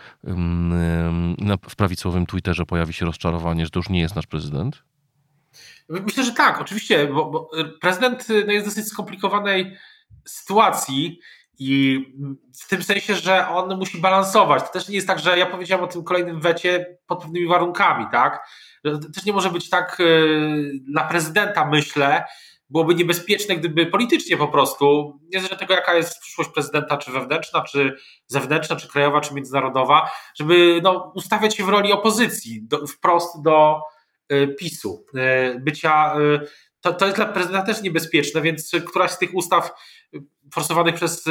[1.68, 4.82] w prawicowym Twitterze pojawi się rozczarowanie, że to już nie jest nasz prezydent?
[5.88, 7.50] Myślę, że tak, oczywiście, bo, bo
[7.80, 9.76] prezydent no, jest w dosyć skomplikowanej
[10.24, 11.20] sytuacji
[11.62, 12.04] i
[12.64, 14.62] w tym sensie, że on musi balansować.
[14.62, 18.06] To też nie jest tak, że ja powiedziałem o tym kolejnym wecie pod pewnymi warunkami,
[18.12, 18.48] tak?
[18.84, 22.24] To też nie może być tak y, dla prezydenta, myślę,
[22.70, 27.62] byłoby niebezpieczne, gdyby politycznie po prostu, niezależnie od tego, jaka jest przyszłość prezydenta, czy wewnętrzna,
[27.62, 27.96] czy
[28.26, 33.80] zewnętrzna, czy krajowa, czy międzynarodowa, żeby no, ustawiać się w roli opozycji, do, wprost do
[34.32, 36.14] y, PiSu, y, bycia.
[36.80, 39.72] To, to jest dla prezydenta też niebezpieczne, więc któraś z tych ustaw
[40.54, 41.24] forsowanych przez,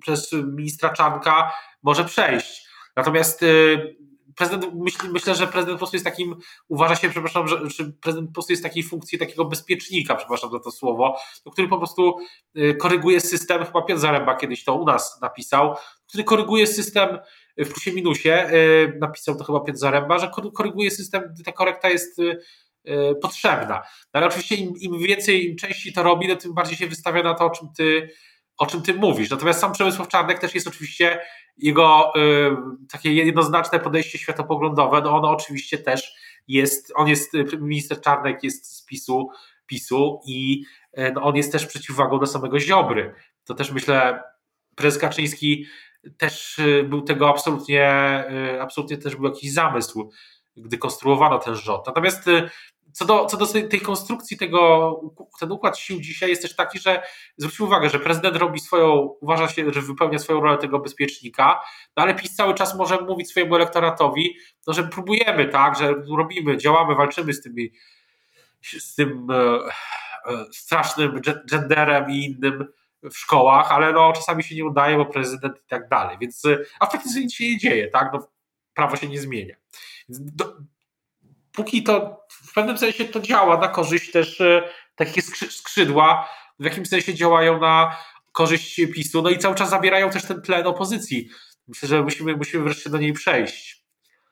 [0.00, 1.52] przez ministra Czanka
[1.82, 2.66] może przejść.
[2.96, 3.96] Natomiast y,
[4.36, 6.36] prezydent, myśl, myślę, że prezydent po prostu jest takim,
[6.68, 7.58] uważa się, przepraszam, że,
[8.00, 11.18] prezydent po prostu jest takiej funkcji takiego bezpiecznika, przepraszam za to słowo,
[11.52, 12.16] który po prostu
[12.56, 15.74] y, koryguje system, chyba Piotr Zaręba kiedyś to u nas napisał,
[16.08, 17.18] który koryguje system
[17.58, 22.20] w plusie minusie, y, napisał to chyba Piotr Zaręba, że koryguje system, ta korekta jest
[23.22, 23.74] potrzebna.
[23.74, 27.22] No ale oczywiście im, im więcej, im częściej to robi, no tym bardziej się wystawia
[27.22, 28.08] na to, o czym ty
[28.58, 29.30] o czym ty mówisz.
[29.30, 31.20] Natomiast sam Przemysław Czarnek też jest oczywiście
[31.56, 32.50] jego y,
[32.92, 36.14] takie jednoznaczne podejście światopoglądowe, no ono oczywiście też
[36.48, 39.30] jest, on jest, y, minister Czarnek jest z PiSu,
[39.66, 40.64] PiSu i
[40.98, 43.14] y, no on jest też przeciwwagą do samego Ziobry.
[43.44, 44.22] To też myślę,
[44.74, 45.66] prezes Kaczyński
[46.16, 50.10] też y, był tego absolutnie, y, absolutnie też był jakiś zamysł,
[50.56, 51.86] gdy konstruowano ten rząd.
[51.86, 52.26] Natomiast
[52.92, 55.00] co do, co do tej konstrukcji tego,
[55.40, 57.02] ten układ sił dzisiaj jest też taki, że
[57.36, 61.60] zwróćmy uwagę, że prezydent robi swoją, uważa się, że wypełnia swoją rolę tego bezpiecznika,
[61.96, 66.56] no ale PiS cały czas może mówić swojemu elektoratowi, no, że próbujemy, tak, że robimy,
[66.56, 67.72] działamy, walczymy z tymi,
[68.62, 72.66] z tym e, e, strasznym genderem i innym
[73.02, 76.58] w szkołach, ale no czasami się nie udaje, bo prezydent i tak dalej, więc e,
[76.80, 78.28] a w praktyce nic się nie dzieje, tak, no
[78.74, 79.56] prawo się nie zmienia.
[80.08, 80.56] Do,
[81.52, 86.88] póki to w pewnym sensie to działa na korzyść też e, takie skrzydła, w jakimś
[86.88, 87.96] sensie działają na
[88.32, 91.28] korzyść PiSu, no i cały czas zabierają też ten tlen opozycji.
[91.68, 93.84] Myślę, że musimy, musimy wreszcie do niej przejść.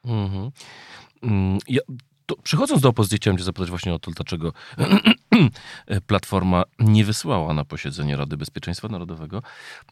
[0.05, 0.51] Mm-hmm.
[1.69, 1.81] Ja,
[2.31, 4.53] to przechodząc do opozycji, chciałem cię zapytać właśnie o to, dlaczego
[6.07, 9.43] Platforma nie wysłała na posiedzenie Rady Bezpieczeństwa Narodowego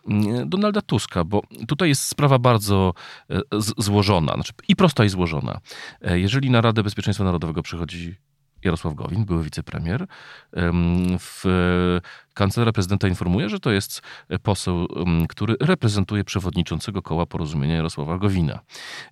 [0.09, 2.95] mm, Donalda Tuska, bo tutaj jest sprawa bardzo
[3.31, 3.41] e,
[3.79, 5.61] złożona, znaczy i prosta i złożona.
[6.03, 8.17] E, jeżeli na Radę Bezpieczeństwa Narodowego przychodzi
[8.65, 10.07] Jarosław Gowin, były wicepremier.
[11.19, 11.45] W
[12.35, 14.03] kancelaria prezydenta informuje, że to jest
[14.43, 14.89] poseł,
[15.29, 18.61] który reprezentuje przewodniczącego koła porozumienia Jarosława Gowina.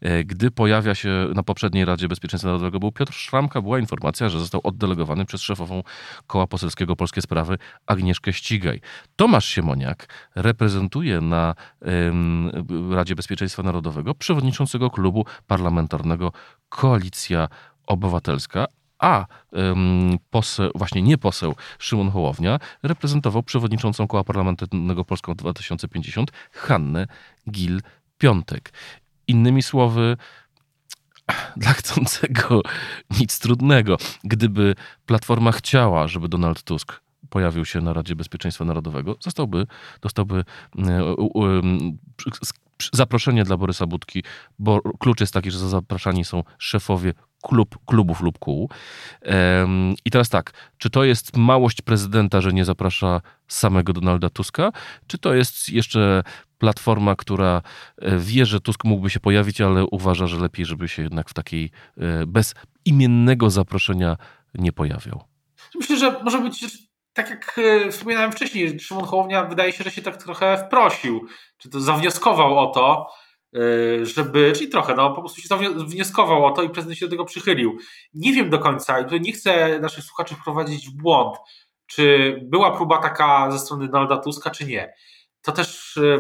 [0.01, 4.41] E, gdy pojawia się na poprzedniej Radzie Bezpieczeństwa Narodowego był Piotr Szramka, była informacja, że
[4.41, 5.83] został oddelegowany przez szefową
[6.27, 8.81] koła poselskiego Polskie Sprawy Agnieszkę Ścigaj.
[9.17, 11.55] Tomasz Siemoniak reprezentuje na
[12.91, 16.33] Radzie Bezpieczeństwa Narodowego przewodniczącego klubu parlamentarnego
[16.69, 17.49] Koalicja
[17.87, 18.67] Obywatelska,
[18.99, 19.27] a
[20.31, 27.07] poseł, właśnie nie poseł Szymon Hołownia reprezentował przewodniczącą Koła Parlamentarnego Polską 2050 Hannę
[27.51, 28.73] Gil-Piątek.
[29.29, 30.17] Innymi słowy,
[31.57, 32.63] dla chcącego
[33.21, 33.97] nic trudnego.
[34.25, 34.75] Gdyby
[35.07, 39.67] Platforma chciała, żeby Donald Tusk pojawił się na Radzie Bezpieczeństwa Narodowego, zostałby,
[40.01, 40.45] dostałby
[42.93, 44.23] zaproszenie dla Borysa Budki,
[44.59, 48.71] bo klucz jest taki, że zapraszani są szefowie klub, klubów lub kół.
[50.05, 54.73] I teraz tak, czy to jest małość prezydenta, że nie zaprasza samego Donalda Tuska,
[55.07, 56.23] czy to jest jeszcze
[56.59, 57.63] platforma, która
[57.99, 61.35] e, wie, że Tusk mógłby się pojawić, ale uważa, że lepiej, żeby się jednak w
[61.35, 64.17] takiej e, bez imiennego zaproszenia
[64.55, 65.25] nie pojawiał?
[65.75, 66.65] Myślę, że może być
[67.17, 71.27] tak jak e, wspominałem wcześniej, Szymon Hołownia wydaje się, że się tak trochę wprosił,
[71.59, 73.07] czy to zawnioskował o to,
[73.55, 77.11] e, żeby, czyli trochę, no po prostu się zawnioskował o to i prezydent się do
[77.11, 77.79] tego przychylił.
[78.15, 81.37] Nie wiem do końca i tutaj nie chcę naszych słuchaczy wprowadzić w błąd,
[81.87, 84.95] czy była próba taka ze strony Donalda Tuska, czy nie.
[85.43, 86.19] To też e,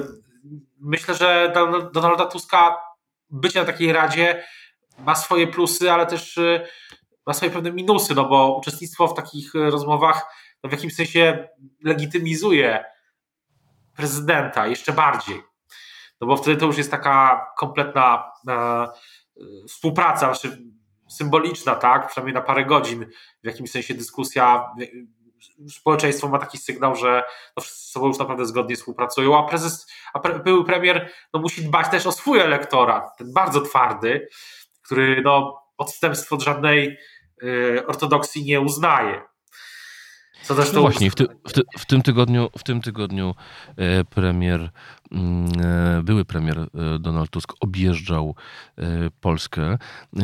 [0.81, 1.53] myślę, że
[1.93, 2.77] Donalda Tuska
[3.31, 4.45] bycie na takiej radzie
[4.99, 6.39] ma swoje plusy, ale też
[7.27, 10.27] ma swoje pewne minusy, no bo uczestnictwo w takich rozmowach
[10.69, 11.49] w jakimś sensie
[11.85, 12.85] legitymizuje
[13.97, 15.43] prezydenta jeszcze bardziej.
[16.21, 18.87] No bo wtedy to już jest taka kompletna e,
[19.69, 20.63] współpraca, znaczy
[21.09, 22.09] symboliczna, tak?
[22.09, 23.07] Przynajmniej na parę godzin
[23.43, 24.71] w jakimś sensie dyskusja.
[25.69, 27.25] Społeczeństwo ma taki sygnał, że
[27.57, 31.65] no wszyscy sobą już naprawdę zgodnie współpracują, a prezes, a pre, były premier no musi
[31.65, 34.29] dbać też o swój elektorat, ten bardzo twardy,
[34.83, 36.99] który no odstępstw od żadnej
[37.43, 39.23] y, ortodoksji nie uznaje.
[40.43, 43.35] Co też no właśnie, w, ty, w, ty, w, tym tygodniu, w tym tygodniu
[43.77, 44.71] e, premier,
[45.13, 45.51] mm,
[45.99, 48.35] e, były premier e, Donald Tusk objeżdżał
[49.21, 49.79] Polskę.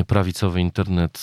[0.06, 1.20] Prawicowy internet.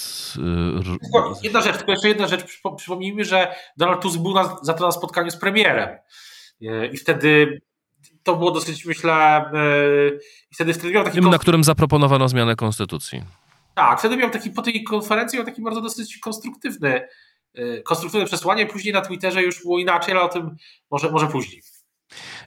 [1.43, 2.62] Jedna rzecz, tylko jeszcze jedna rzecz.
[2.78, 5.89] Przypomnijmy, że Donald Tusk był na, za to na spotkaniu z premierem.
[6.91, 7.62] I wtedy
[8.23, 9.45] to było dosyć, myślę,
[10.52, 11.15] i wtedy, wtedy miał taki.
[11.15, 13.23] Tym, na którym zaproponowano zmianę konstytucji.
[13.75, 17.08] Tak, wtedy miał taki po tej konferencji miał taki bardzo dosyć konstruktywny
[17.86, 20.56] konstruktywne przesłanie, później na Twitterze już było inaczej, ale o tym
[20.91, 21.62] może, może później.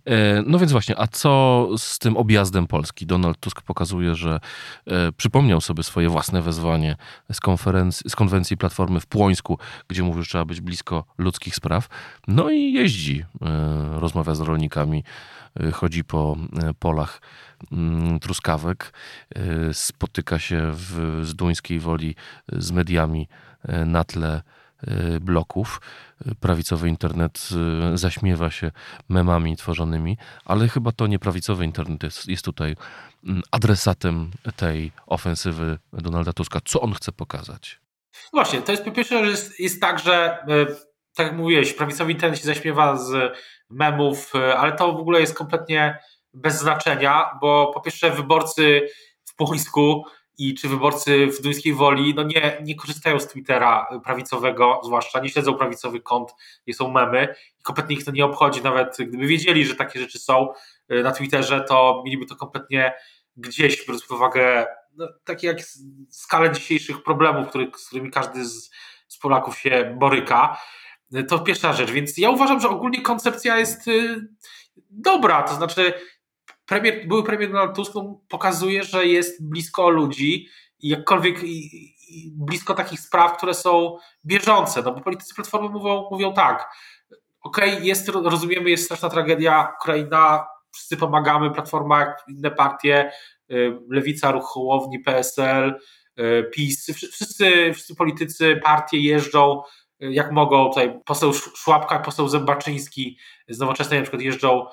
[0.05, 3.07] E, no więc właśnie, a co z tym objazdem Polski?
[3.07, 4.41] Donald Tusk pokazuje, że
[4.87, 6.97] e, przypomniał sobie swoje własne wezwanie
[7.33, 11.89] z, konferencji, z konwencji Platformy w Płońsku, gdzie mówił, że trzeba być blisko ludzkich spraw.
[12.29, 15.05] No i jeździ, e, rozmawia z rolnikami,
[15.73, 16.37] chodzi po
[16.79, 17.21] polach
[17.73, 18.93] mm, truskawek,
[19.73, 22.15] spotyka się w, z duńskiej woli
[22.53, 23.29] z mediami
[23.87, 24.43] na tle Y,
[25.21, 25.81] bloków.
[26.41, 27.49] Prawicowy internet
[27.95, 28.71] y, zaśmiewa się
[29.09, 32.77] memami tworzonymi, ale chyba to nie prawicowy internet jest, jest tutaj
[33.25, 36.61] mm, adresatem tej ofensywy Donalda Tuska.
[36.65, 37.81] Co on chce pokazać?
[38.33, 40.67] Właśnie, to jest po pierwsze, że jest, jest tak, że y,
[41.15, 43.37] tak jak mówiłeś, prawicowy internet się zaśmiewa z
[43.71, 45.99] memów, ale to w ogóle jest kompletnie
[46.35, 48.89] bez znaczenia, bo po pierwsze wyborcy
[49.25, 50.05] w Płońsku
[50.39, 55.29] i czy wyborcy w duńskiej woli no nie, nie korzystają z Twittera prawicowego, zwłaszcza nie
[55.29, 56.31] śledzą prawicowych kont,
[56.67, 60.19] nie są memy i kompletnie ich to nie obchodzi, nawet gdyby wiedzieli, że takie rzeczy
[60.19, 60.49] są
[60.93, 62.93] y, na Twitterze, to mieliby to kompletnie
[63.37, 64.67] gdzieś, biorąc pod uwagę
[64.97, 65.59] no, takie jak
[66.11, 68.71] skalę dzisiejszych problemów, który, z którymi każdy z,
[69.09, 70.61] z Polaków się boryka.
[71.17, 74.29] Y, to pierwsza rzecz, więc ja uważam, że ogólnie koncepcja jest y,
[74.91, 75.95] dobra, to znaczy
[76.73, 77.93] premier, były premier Donald Tusk
[78.29, 80.49] pokazuje, że jest blisko ludzi
[80.81, 81.67] jakkolwiek i,
[82.09, 86.71] i blisko takich spraw, które są bieżące, no bo politycy Platformy mówią, mówią tak,
[87.43, 93.13] okej, okay, jest, rozumiemy, jest straszna tragedia, Ukraina, wszyscy pomagamy, Platforma, jak inne partie,
[93.51, 95.79] y, Lewica, Ruch Hołowni, PSL,
[96.21, 99.63] y, PiS, wszyscy, wszyscy politycy, partie jeżdżą
[100.03, 104.67] y, jak mogą, tutaj poseł Szłapka, poseł Zębaczyński z Nowoczesnej na przykład jeżdżą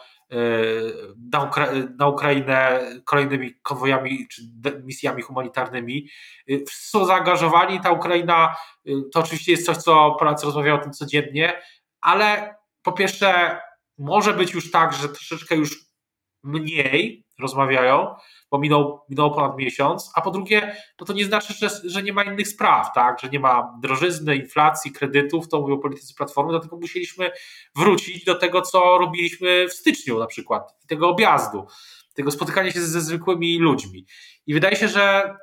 [1.32, 4.42] na, Ukra na Ukrainę kolejnymi konwojami czy
[4.84, 6.10] misjami humanitarnymi.
[6.70, 7.80] Są zaangażowani.
[7.80, 8.56] Ta Ukraina
[9.14, 11.62] to oczywiście jest coś, co Polacy rozmawiają o tym codziennie,
[12.02, 13.60] ale po pierwsze,
[13.98, 15.78] może być już tak, że troszeczkę już
[16.44, 18.16] mniej rozmawiają,
[18.52, 22.14] bo minął, minął ponad miesiąc, a po drugie, no to nie znaczy, że, że nie
[22.14, 23.20] ma innych spraw, tak?
[23.20, 27.32] że nie ma drożyzny, inflacji, kredytów, to mówią politycy Platformy, dlatego musieliśmy
[27.76, 31.68] wrócić do tego, co robiliśmy w styczniu na przykład, tego objazdu,
[32.14, 34.06] tego spotykania się ze zwykłymi ludźmi.
[34.48, 35.36] I wydaje się, że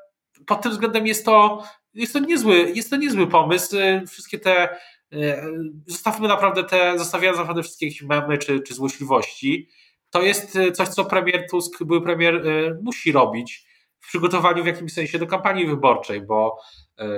[0.47, 1.63] pod tym względem jest to,
[1.95, 3.77] jest to, niezły, jest to niezły pomysł.
[4.09, 4.77] Wszystkie te,
[5.13, 5.47] e,
[5.87, 9.69] zostawmy naprawdę te, zostawiając naprawdę wszystkie jakieś memy czy, czy złośliwości,
[10.17, 12.41] to jest e, coś, co premier Tusk, były premier, e,
[12.83, 13.67] musi robić
[14.01, 16.57] w przygotowaniu w jakimś sensie do kampanii wyborczej, bo
[16.99, 17.09] e,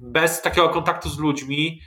[0.00, 1.80] bez takiego kontaktu z ludźmi,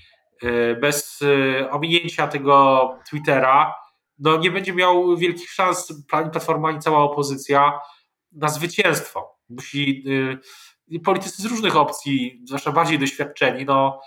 [0.81, 1.23] bez
[1.71, 3.73] ominięcia tego Twittera,
[4.19, 7.79] no nie będzie miał wielkich szans ani Platforma, ani cała opozycja
[8.31, 9.37] na zwycięstwo.
[9.49, 10.03] Musi
[11.03, 14.01] politycy z różnych opcji, zwłaszcza bardziej doświadczeni, no,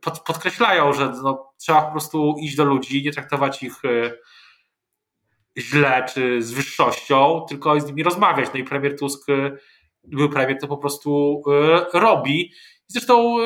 [0.00, 3.82] pod, podkreślają, że no, trzeba po prostu iść do ludzi, nie traktować ich
[5.58, 8.48] źle czy z wyższością, tylko z nimi rozmawiać.
[8.54, 9.26] No i premier Tusk,
[10.04, 11.42] był premier, to po prostu
[11.92, 12.52] robi.
[12.86, 13.36] Zresztą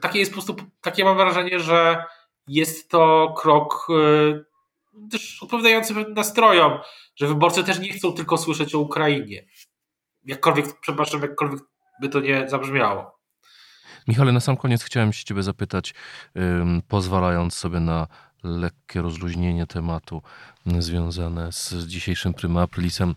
[0.00, 2.04] takie jest po prostu, takie mam wrażenie, że
[2.46, 3.86] jest to krok
[5.10, 6.78] też odpowiadający nastrojom,
[7.16, 9.46] że wyborcy też nie chcą tylko słyszeć o Ukrainie.
[10.24, 11.60] Jakkolwiek, przepraszam, jakkolwiek
[12.00, 13.18] by to nie zabrzmiało.
[14.08, 15.94] Michale, na sam koniec chciałem się ciebie zapytać,
[16.88, 18.06] pozwalając sobie na
[18.44, 20.22] lekkie rozluźnienie tematu
[20.66, 23.14] związane z dzisiejszym Prima Aprilisem,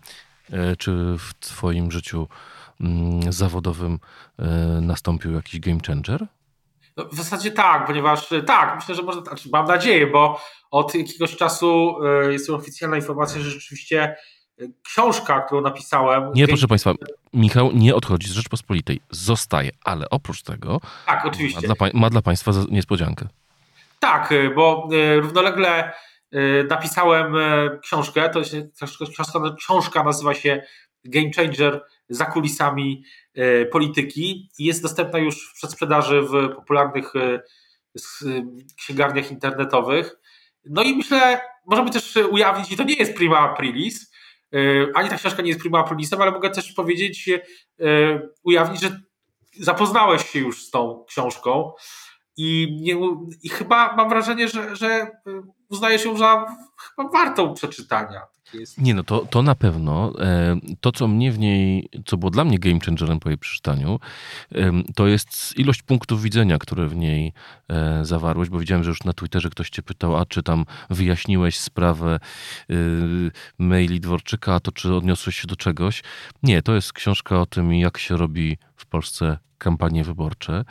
[0.52, 2.28] e, czy w twoim życiu
[3.28, 3.98] zawodowym
[4.38, 4.46] e,
[4.80, 6.26] nastąpił jakiś game changer?
[6.96, 10.94] No, w zasadzie tak, ponieważ e, tak, myślę, że można, znaczy mam nadzieję, bo od
[10.94, 11.96] jakiegoś czasu
[12.30, 14.16] jest oficjalna informacja, że rzeczywiście
[14.82, 16.32] książka, którą napisałem.
[16.34, 16.92] Nie, proszę Państwa,
[17.32, 20.80] Michał nie odchodzi z Rzeczpospolitej, zostaje, ale oprócz tego.
[21.06, 21.68] Tak, oczywiście.
[21.68, 23.28] Ma dla, ma dla Państwa niespodziankę.
[24.06, 25.92] Tak, y, bo y, równolegle
[26.34, 27.34] y, napisałem
[27.82, 28.28] książkę.
[28.28, 28.40] To
[29.10, 30.62] książka, książka nazywa się
[31.04, 33.04] Game Changer za kulisami
[33.72, 37.12] polityki i jest dostępna już w przedsprzedaży w popularnych
[38.76, 40.16] księgarniach internetowych.
[40.64, 44.12] No i myślę, możemy też ujawnić, i to nie jest prima aprilis,
[44.94, 47.30] ani ta książka nie jest prima aprilisem, ale mogę też powiedzieć,
[48.42, 49.00] ujawnić, że
[49.60, 51.72] zapoznałeś się już z tą książką
[52.36, 52.96] i, nie,
[53.42, 55.10] I chyba mam wrażenie, że, że
[55.68, 56.46] uznajesz ją za
[56.78, 58.20] chyba wartą przeczytania.
[58.78, 60.12] Nie, no to, to na pewno.
[60.20, 64.00] E, to, co mnie w niej, co było dla mnie game changerem po jej przeczytaniu,
[64.94, 67.32] to jest ilość punktów widzenia, które w niej
[67.68, 71.58] e, zawarłeś, bo widziałem, że już na Twitterze ktoś cię pytał, a czy tam wyjaśniłeś
[71.58, 72.20] sprawę
[72.70, 72.74] y,
[73.58, 76.02] maili Dworczyka, a to czy odniosłeś się do czegoś.
[76.42, 80.64] Nie, to jest książka o tym, jak się robi w Polsce kampanie wyborcze.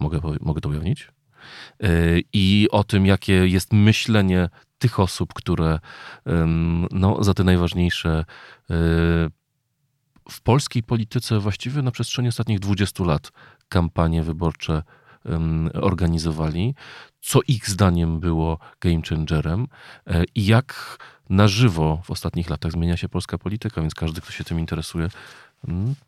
[0.00, 1.08] Mogę, mogę to ujawnić?
[1.82, 1.88] E,
[2.32, 5.78] I o tym, jakie jest myślenie tych osób, które
[6.90, 8.24] no, za te najważniejsze e,
[10.30, 13.32] w polskiej polityce właściwie na przestrzeni ostatnich 20 lat
[13.68, 14.82] kampanie wyborcze
[15.74, 16.74] organizowali,
[17.20, 19.66] co ich zdaniem było game changerem
[20.06, 20.98] e, i jak
[21.30, 25.08] na żywo w ostatnich latach zmienia się polska polityka, więc każdy, kto się tym interesuje,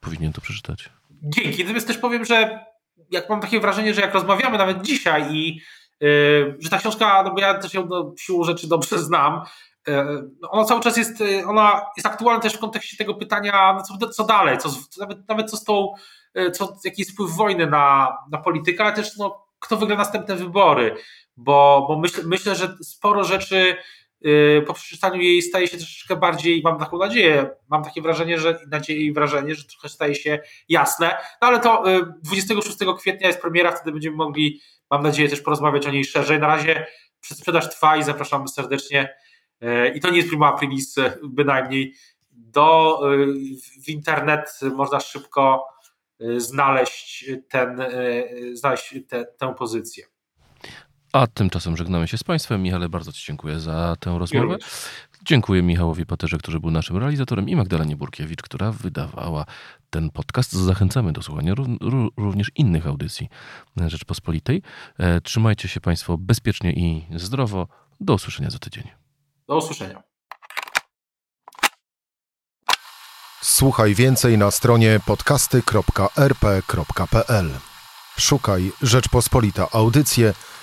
[0.01, 0.91] powinien to przeczytać.
[1.23, 1.63] Dzięki.
[1.63, 2.65] Natomiast też powiem, że
[3.13, 5.61] jak mam takie wrażenie, że jak rozmawiamy nawet dzisiaj i
[6.01, 9.43] yy, że ta książka, no bo ja też ją no, siłą rzeczy dobrze znam,
[9.87, 13.83] yy, ona cały czas jest, yy, ona jest aktualna też w kontekście tego pytania, no
[13.83, 14.69] co, co dalej, co,
[15.01, 15.95] nawet, nawet co z tą,
[16.53, 20.97] co, jaki jest wpływ wojny na, na politykę, ale też no, kto wygra następne wybory,
[21.37, 24.02] bo, bo myśl, myślę, że sporo rzeczy Y,
[24.67, 29.01] po przeczytaniu jej staje się troszeczkę bardziej, mam taką nadzieję, mam takie wrażenie, że nadzieję
[29.01, 31.17] i wrażenie, że trochę staje się jasne.
[31.43, 31.85] No ale to
[32.23, 36.41] 26 y, kwietnia jest premiera, wtedy będziemy mogli, mam nadzieję, też porozmawiać o niej szerzej.
[36.41, 36.87] Na razie
[37.21, 39.15] przedsprzedaż trwa i zapraszamy serdecznie.
[39.63, 41.95] Y, I to nie jest prima aprilis bynajmniej.
[42.31, 43.01] Do,
[43.85, 45.67] w internet można szybko
[46.37, 47.83] znaleźć, ten,
[48.53, 50.12] znaleźć te, tę pozycję.
[51.13, 52.63] A tymczasem żegnamy się z Państwem.
[52.63, 54.57] Michale, bardzo Ci dziękuję za tę rozmowę.
[55.25, 59.45] Dziękuję Michałowi Paterze, który był naszym realizatorem i Magdalenie Burkiewicz, która wydawała
[59.91, 60.53] ten podcast.
[60.53, 61.55] Zachęcamy do słuchania
[62.17, 63.29] również innych audycji
[63.87, 64.63] Rzeczpospolitej.
[64.99, 67.69] E, trzymajcie się Państwo bezpiecznie i zdrowo.
[68.01, 68.85] Do usłyszenia za tydzień.
[69.49, 70.03] Do usłyszenia.
[73.43, 77.51] Słuchaj więcej na stronie podcasty.rp.pl.
[78.19, 80.35] Szukaj Rzeczpospolita Audycje